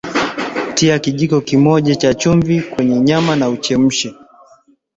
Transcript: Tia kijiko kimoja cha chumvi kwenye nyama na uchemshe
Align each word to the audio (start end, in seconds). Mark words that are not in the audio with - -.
Tia 0.73 0.99
kijiko 0.99 1.41
kimoja 1.41 1.95
cha 1.95 2.13
chumvi 2.13 2.61
kwenye 2.61 2.99
nyama 3.01 3.35
na 3.35 3.49
uchemshe 3.49 4.15